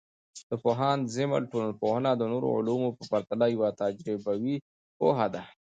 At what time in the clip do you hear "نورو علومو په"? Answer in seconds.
2.31-3.03